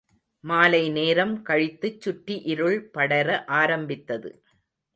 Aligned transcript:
மாலை 0.43 0.89
நேரம் 0.89 1.35
கழித்துச் 1.43 2.01
சுற்றி 2.01 2.41
இருள்படர 2.53 3.29
ஆரம்பித்தது. 3.61 4.31